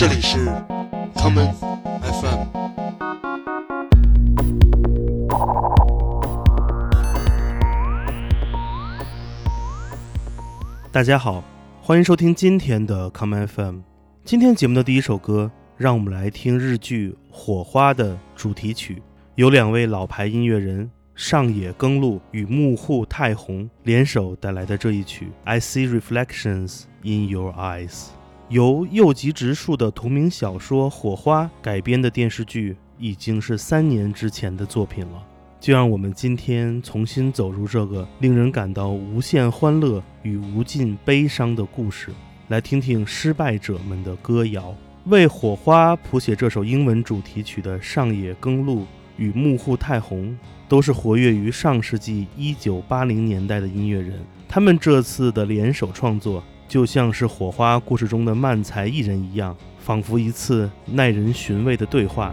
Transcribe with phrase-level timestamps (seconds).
[0.00, 0.38] 这里是
[1.14, 1.52] common
[2.00, 2.46] FM。
[10.90, 11.44] 大家好，
[11.82, 13.80] 欢迎收听今天的 common FM。
[14.24, 19.02] 今天节目的第一首歌，让我们来听日剧《火花》的主题曲，
[19.34, 27.90] 由两位老牌音乐人上野耕路与木户太宏联手带来的这一曲《I See Reflections in Your Eyes》。
[28.50, 35.24] 由右吉直树的同名小说《火花》改编的电视剧，已经是三年之前的作品了。
[35.60, 42.08] 就让我们今天重新走入这个令人感到无限欢乐与无尽悲伤的故事，
[42.48, 44.74] 来听听失败者们的歌谣。
[45.04, 48.84] 为《火花》谱写这首英文主题曲的上野耕路
[49.16, 50.36] 与木户太宏，
[50.68, 54.18] 都是活跃于上世纪一九八零年代的音乐人。
[54.48, 56.42] 他们这次的联手创作。
[56.70, 62.32] 就像是火花故事中的漫才艺人一样，仿佛一次耐人寻味的对话。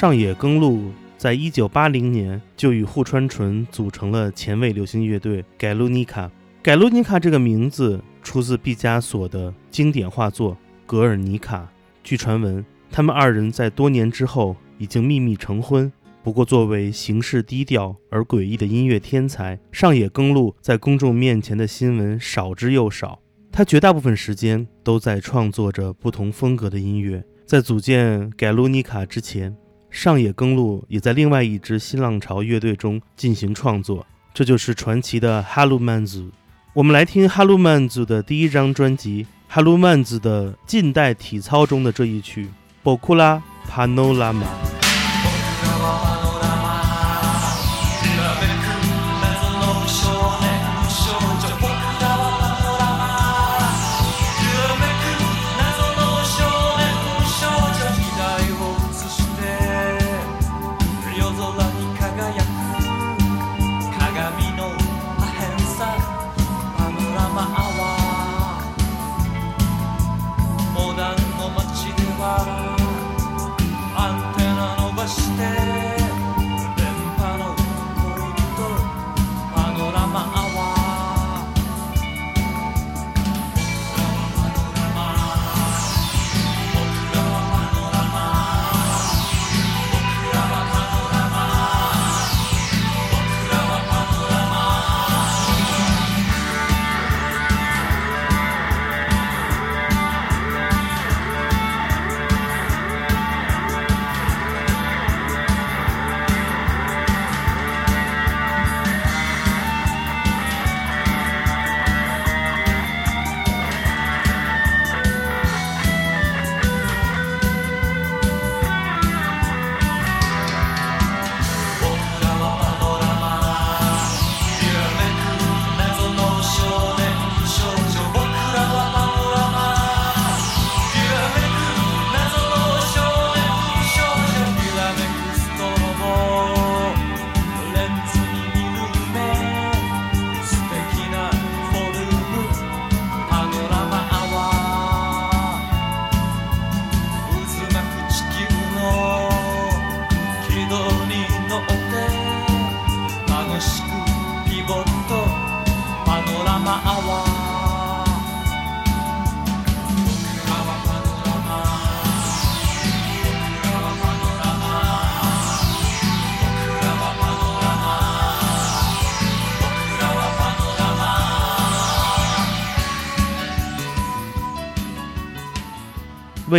[0.00, 6.30] 上野耕路在一九八零年就与户川纯组成了前卫流行乐队盖鲁尼卡。
[6.62, 10.52] 盖鲁尼卡这个名字出自毕加索的经典画作
[10.86, 11.58] 《格尔尼卡》。
[12.02, 15.92] 据传闻，他们二人在多年之后已经秘密成婚。
[16.22, 23.20] 不过，作为行事低调而诡异的音乐天才，上野耕路在公众面前的新闻少之又少。
[23.52, 27.22] 他绝大部分时间都在创作着不同风格的音乐。
[27.44, 29.56] 在组建盖鲁尼卡之前，
[29.90, 36.30] 上野耕路也在另外一支新浪潮乐队中进行创作，这就是传奇的哈鲁曼族。
[36.72, 42.44] 我们来听哈鲁曼族的第一张专辑《哈鲁曼族的近代体操》中的这一曲
[42.82, 44.46] 《波库拉帕诺拉玛》。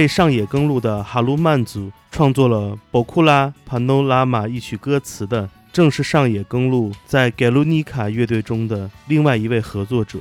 [0.01, 10.17] 为上野耕路的哈鲁曼族创作了《博库拉帕诺拉玛》一曲歌词的，正是上野耕路在盖鲁尼卡乐队中的另外一位合作者，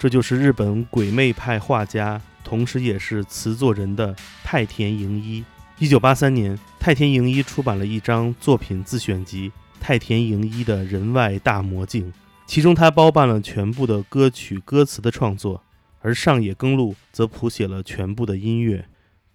[0.00, 5.44] 这就是日本鬼魅派画家，同时也是词作人的太田盈一。
[5.78, 9.50] 一九八三年，太田盈一出版了一张作品自选集
[9.80, 12.08] 《太田盈一的人外大魔镜》，
[12.48, 15.62] 其中他包办了全部的歌曲歌词的创作，
[16.00, 18.86] 而上野耕路则谱写了全部的音乐。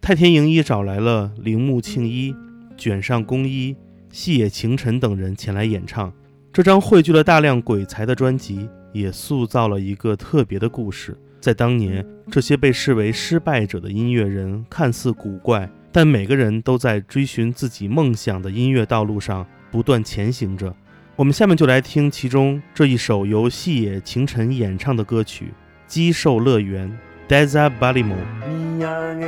[0.05, 2.31] 太田盈一找来了铃木庆一、
[2.77, 3.75] 卷上公一、
[4.11, 6.13] 细野晴臣等人前来演唱。
[6.53, 11.17] 这张汇聚了大量鬼才的专辑，也塑造了一个特别的故事。
[11.41, 20.71] 在当年，这些被视为失败者的音乐人，看似古怪，但每个人都在追寻自己梦想的音乐道路上不断前行着。
[21.15, 25.45] 我们下面就来听其中这一首由细野晴臣演唱的歌曲
[25.87, 26.87] 《鸡兽乐园》。
[27.27, 28.15] デザバリモ
[28.47, 29.25] 見上げ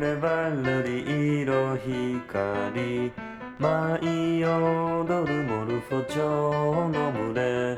[0.00, 3.12] れば瑠璃色光。
[3.58, 7.76] 舞い踊るモルフォチョウの群れ。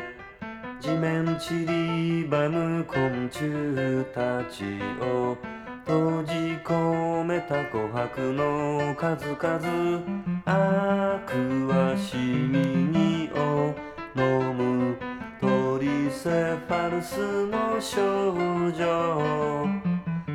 [0.81, 4.63] 地面散りばむ昆虫たち
[5.03, 5.37] を。
[5.85, 6.33] 閉じ
[6.65, 10.01] 込めた琥珀の数々。
[10.45, 13.75] 悪はしみを
[14.15, 15.16] 飲む。
[16.17, 18.33] セファルスの少
[18.73, 19.69] 女。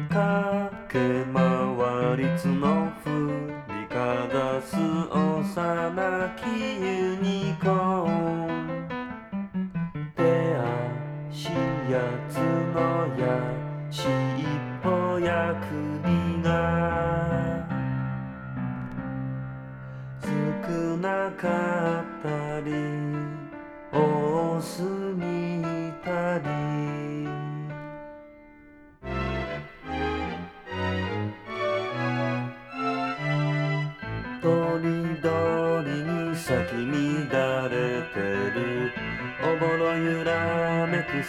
[0.09, 3.07] 駆け回りつの振
[3.67, 6.41] りかざす幼き
[6.79, 8.20] ユニコーン。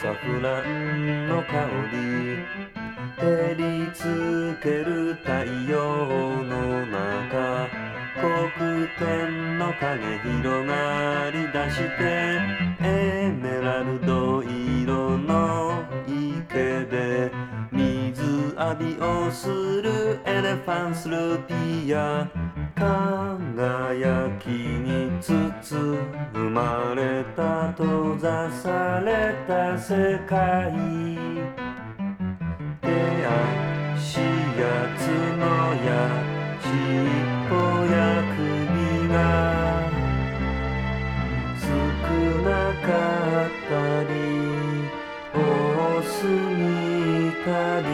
[0.02, 2.42] サフランの香り。
[3.16, 7.68] 照りつける太陽の中。
[8.16, 12.40] 黒点の影広がり出して。
[12.80, 17.30] エメラルド色の池で。
[17.70, 22.28] 水浴びをするエレファンスルディア。
[22.82, 25.96] 輝きに包
[26.50, 30.72] まれた閉ざされた世界
[32.80, 34.66] 手足や
[34.98, 35.06] 角
[35.86, 35.88] や
[36.60, 36.66] 尻
[37.50, 37.54] 尾
[37.86, 37.94] や
[38.34, 39.14] 首が
[41.62, 41.64] 少
[42.42, 42.50] な
[42.82, 42.90] か
[43.46, 43.72] った
[44.10, 44.14] り
[45.32, 45.36] 多
[46.02, 47.48] すぎた
[47.80, 47.91] り。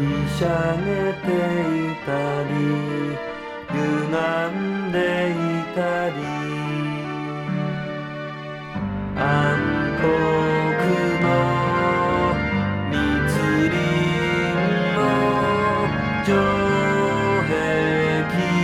[0.00, 2.08] しゃげていた
[2.44, 2.50] り
[3.68, 3.76] 歪
[4.56, 4.96] んで
[5.30, 5.32] い
[5.74, 5.78] た
[6.08, 6.14] り。
[9.14, 9.22] 暗
[10.00, 10.02] 黒
[11.20, 11.26] の
[12.88, 12.96] 密
[13.68, 13.72] 林
[14.96, 14.98] の
[16.24, 16.28] 城
[17.46, 17.52] 壁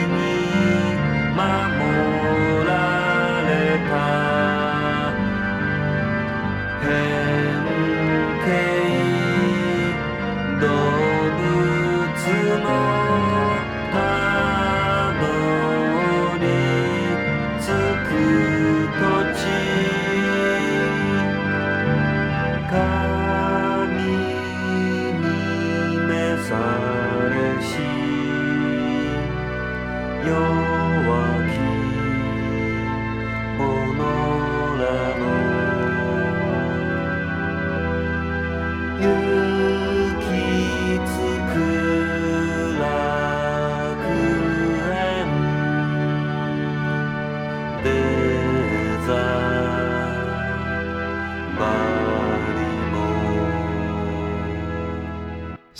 [0.08, 0.16] に
[1.36, 1.38] 守
[2.64, 2.70] ら
[3.42, 3.50] れ
[3.90, 4.25] た。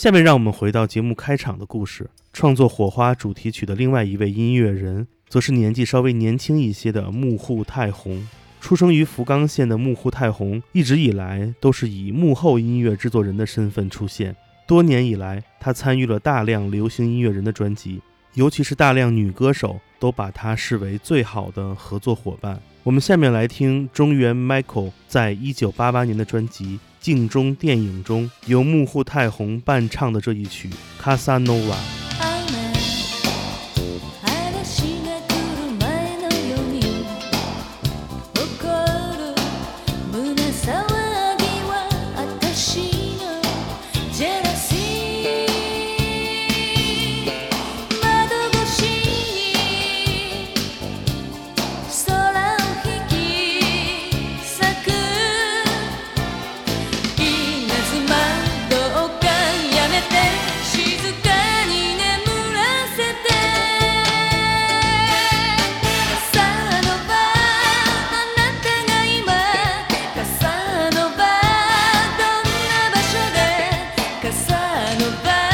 [0.06, 2.08] 下面让我们回到节目开场的故事。
[2.32, 8.24] 创作《火花》主题曲的另外一位音乐人，则是年纪稍微年轻一些的幕户太宏。
[8.60, 14.36] 出生于福冈县的幕户太宏，一直以来都是以幕后音乐制作人的身份出现。
[14.64, 18.00] 多年以来，他参与了大量流行音乐人的专辑，
[18.34, 22.62] 尤其是大量女歌手都把他视为最好的合作伙伴。
[22.86, 26.64] 我们下面来听中原 Michael 在一九八八年的专辑
[27.00, 30.70] 《镜中电影》中由木户太宏伴唱的这一曲
[31.02, 32.05] 《Kasano wa
[74.98, 75.45] 萨诺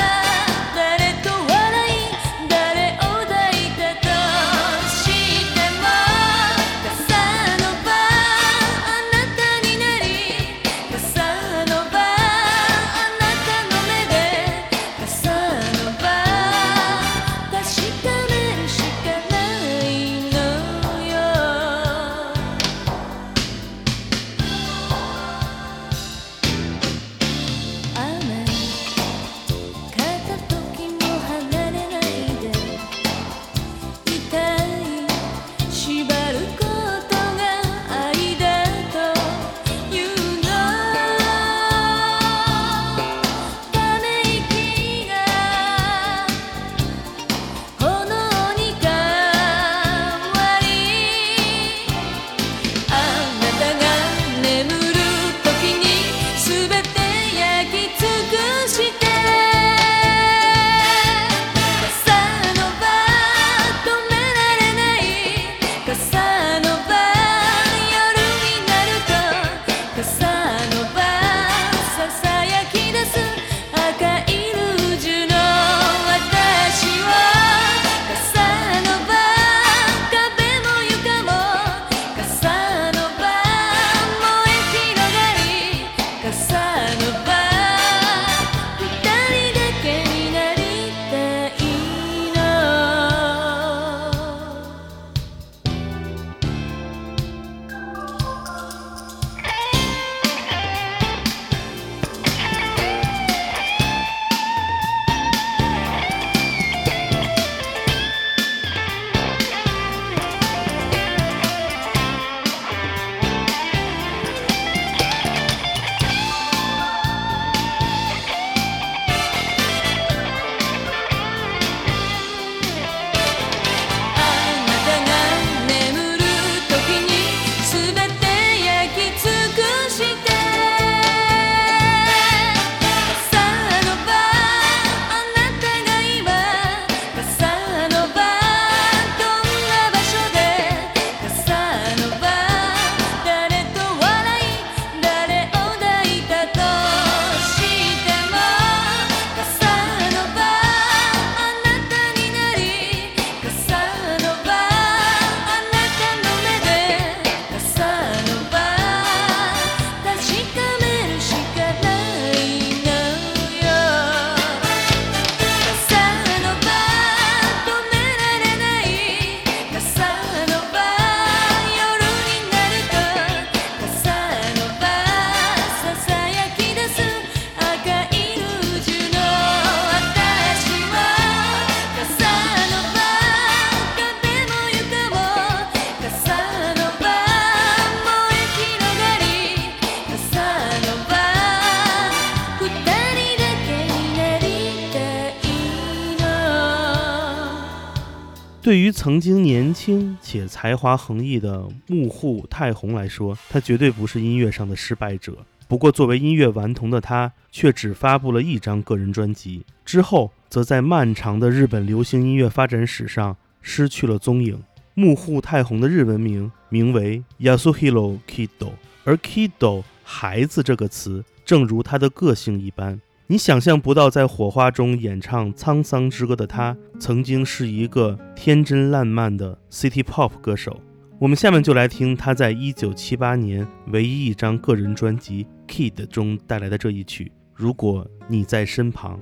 [198.62, 205.36] 对于曾经年轻且才华横溢的幕户太宏来说，他绝对不是音乐上的失败者。
[205.66, 214.62] 不过，作为音乐顽童的他，却只发布了一张个人专辑，之后则在漫长的日本流行音乐发展史上失去了踪影。
[214.94, 218.70] 幕户太宏的日文名名为 Yasuhiro Kido，
[219.02, 223.00] 而 Kido 孩子这个词，正如他的个性一般。
[223.32, 230.78] 你想象不到，在火花中演唱沧桑之歌的他，曾经是一个天真烂漫的 City Pop 歌手。
[231.18, 237.24] 我们下面就来听他在一九七八年唯一一张个人专辑《Kid》中带来的这一曲
[237.54, 239.18] 《如果你在身旁。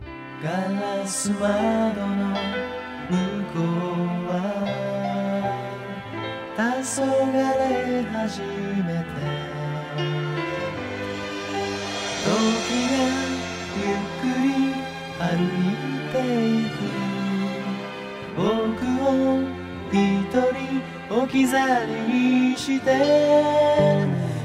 [15.20, 15.68] 歩い
[16.12, 16.16] て
[16.60, 16.80] いく
[18.36, 18.40] 僕
[19.04, 19.06] を
[19.92, 19.96] 一
[20.32, 21.92] 人置き去り
[22.50, 22.86] にして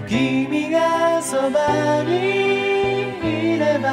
[0.06, 2.12] 君がそばに
[3.56, 3.88] いれば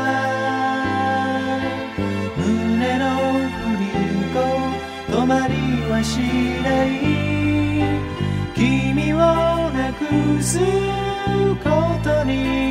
[2.37, 3.05] 胸の
[3.49, 3.87] 振り
[4.35, 4.37] 子
[5.13, 5.55] 止まり
[5.89, 6.19] はし
[6.65, 6.89] ない
[8.57, 10.59] 君をなくす
[11.63, 11.69] こ
[12.03, 12.62] とに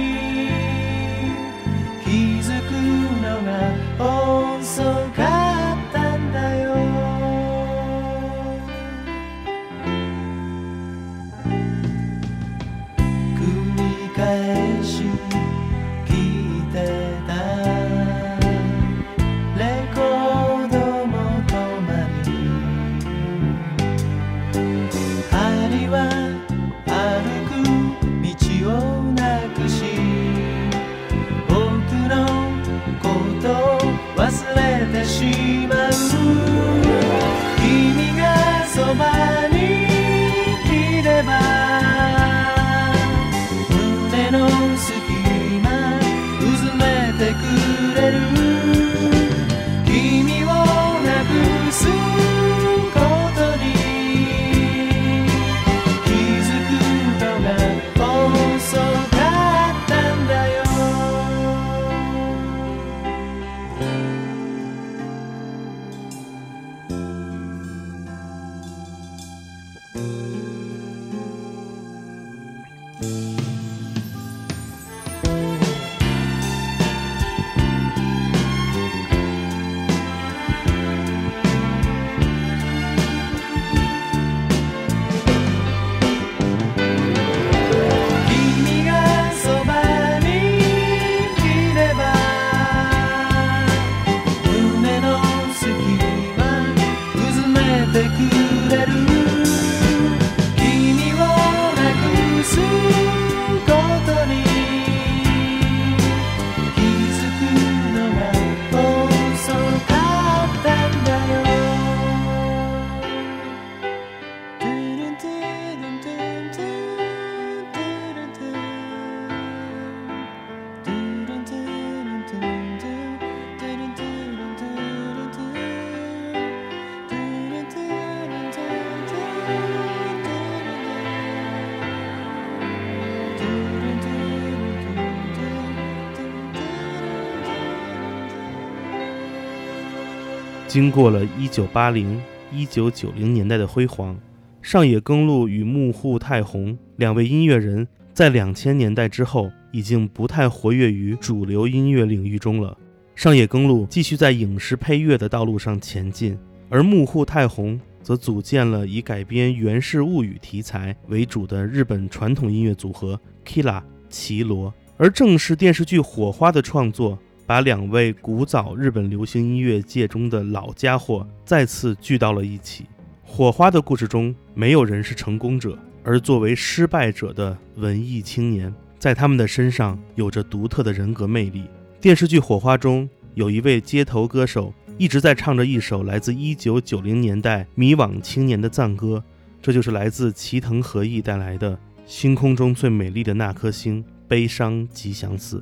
[140.71, 142.05] 经过了1980、
[142.53, 144.17] 1990年代的辉煌，
[144.61, 152.77] 上野耕路与木户太宏两位音乐人在2000年代之后已经不太活跃于主流音乐领域中了。
[153.15, 164.73] 上野耕路继续在影视配乐的道路上前进，而木户太宏则组建了以改编《源氏物语》题材为主的日本传统音乐组合 Kila 奇罗。
[164.95, 167.19] 而正是电视剧《火花》的创作，
[167.51, 172.85] 把两位古早日本流行音乐界中的老家伙再次聚到了一起。
[173.25, 181.65] 火花的故事中，没有人是成功者，而作为失败者的文艺青年，在他们的身上有着独特的人格魅力。
[181.99, 189.21] 电视剧《火花》中有一位街头歌手，一直在唱着一首来自1990年代迷惘青年的赞歌，
[189.61, 194.01] 这就是来自齐藤和义带来的《星空中最美丽的那颗星》。
[194.31, 195.61] 悲伤吉祥寺，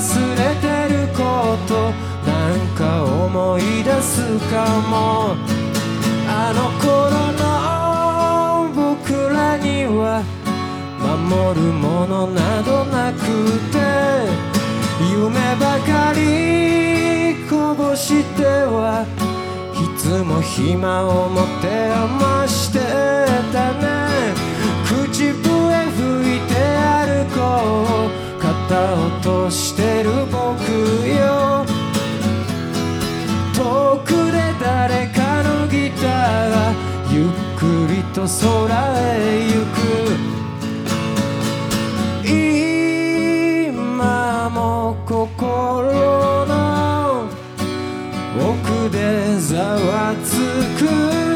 [0.00, 1.92] 忘れてること
[2.24, 5.36] なんか思い出すかも。
[6.26, 6.88] あの頃
[7.36, 10.22] の僕らには
[10.98, 13.18] 守るものなどなく
[13.70, 13.76] て
[15.12, 19.04] 夢ばかりこぼしては
[19.74, 22.78] いつも暇を持て余して
[23.52, 24.32] たね。
[24.86, 25.44] 口笛
[25.92, 28.19] 吹いて歩こう。
[28.70, 30.38] 肌落としてる僕
[31.08, 31.66] よ。
[33.52, 36.72] 遠くで誰かのギターが
[37.10, 37.28] ゆっ
[37.58, 39.82] くりと空へ行く。
[43.42, 47.26] 今も心の
[48.38, 50.28] 奥でざわつ
[50.78, 51.29] く。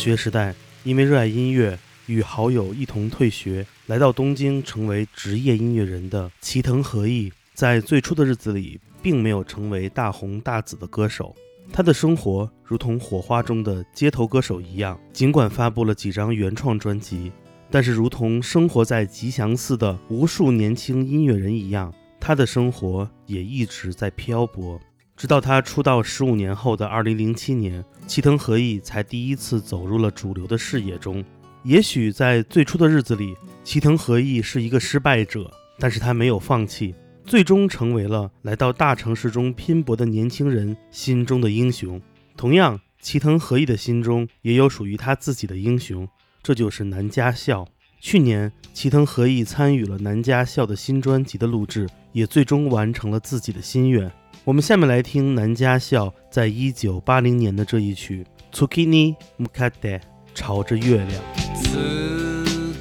[0.00, 11.36] 学时代，因为热爱音乐，与好友一同退学，来到东京成为职业音乐人的齐藤和义，在最初的日子里，并没有成为大红大紫的歌手。
[11.70, 17.30] 他的生活如同《火花》中的街头歌手一样，尽管发布了几张原创专辑，
[17.70, 24.80] 但是如同生活在吉祥寺的无数年轻音乐人一样，他的生活也一直在漂泊。
[25.20, 31.22] 直到他出道十五年后的二零零七年，齐藤和义才第一次走入了主流的视野中。
[31.62, 42.00] 也许在最初的日子里，齐藤和义是一个失败者，但是他没有放弃，最终成为了来到大城市中拼搏的年轻人心中的英雄。
[42.34, 46.08] 同样，齐藤和义的心中也有属于他自己的英雄，
[46.42, 47.68] 这就是南家孝。
[48.00, 54.10] 去年，齐藤和义参与了南家孝的新专辑的录制，也最终完成了自己的心愿。
[54.43, 58.25] 我们下面来听南家孝在一九八零年的这一曲《
[58.55, 59.99] Tsukini Mukade》，
[60.33, 61.09] 朝着月亮。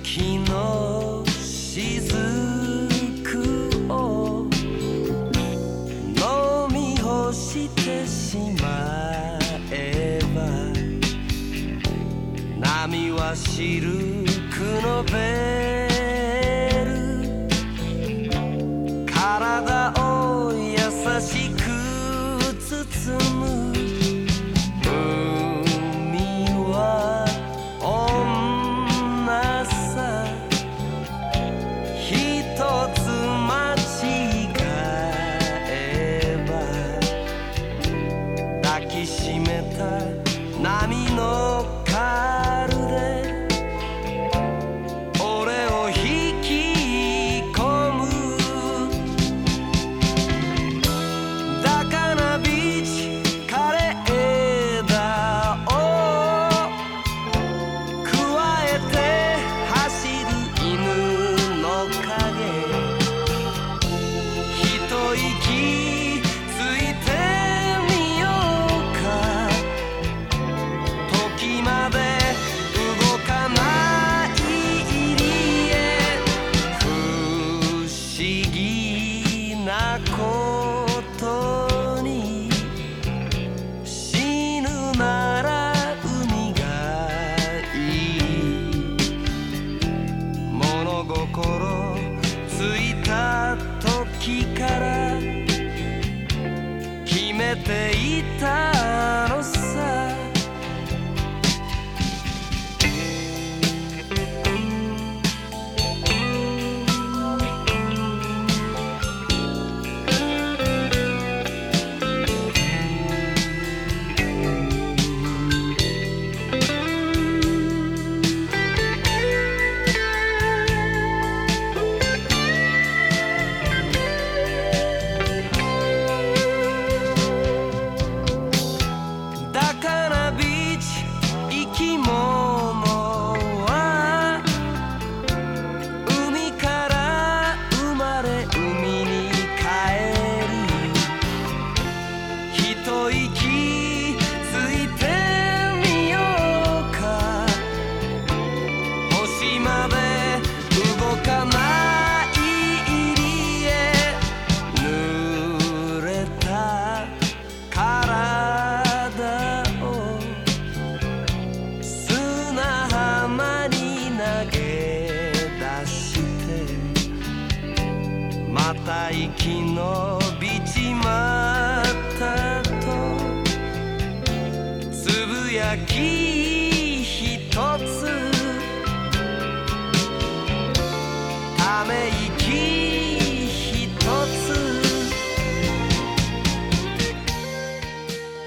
[0.02, 2.12] 月の雫
[3.88, 4.46] を
[6.16, 9.38] 飲み干してしま
[9.70, 10.42] えば
[12.60, 13.88] 波はシル
[14.50, 15.67] クのベ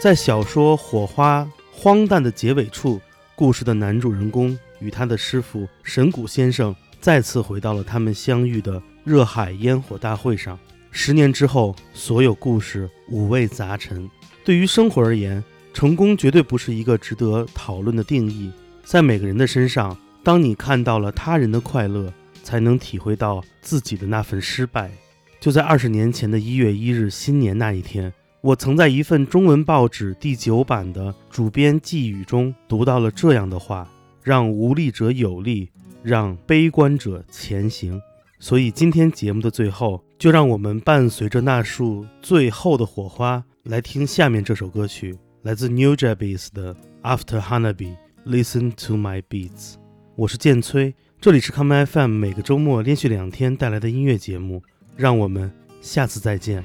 [0.03, 3.01] 在小说《火花》荒诞的结尾处，
[3.37, 10.59] 故事的男主人公与他的师傅神谷先生再次回到了他们相遇的热海烟火大会上。
[10.91, 14.11] 十年之后，所有故事五味杂陈。
[14.45, 15.41] 对于生活而言，
[15.73, 18.51] 成功绝对不是一个值得讨论的定义。
[18.83, 22.13] 在每个人的身上，当你看到了他人的快乐，
[22.43, 24.91] 才能体会到自己的那份失败。
[25.39, 33.89] 就在二十年前的一月一日新年那一天，我曾在一份中文报纸第九版的主编寄语中读到了这样的话
[34.21, 35.71] ：“让无力者有力，
[36.03, 38.03] 让悲观者前行。”
[38.41, 46.75] 所以今天节目的最后，就让我们伴随着那束最后的火花，来听下面这首歌曲，来自 New Jabez 的
[47.05, 47.95] 《After Hanabi》
[48.27, 49.75] ，Listen to my beats。
[50.17, 54.65] 我是剑崔，这里是 Come FM 每个周末连续两天带来的音乐节目，
[54.97, 56.65] 让我们下次再见。